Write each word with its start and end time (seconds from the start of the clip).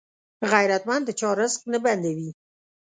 غیرتمند 0.51 1.03
د 1.07 1.11
چا 1.19 1.29
رزق 1.39 1.61
نه 1.71 1.77
بندوي 1.83 2.29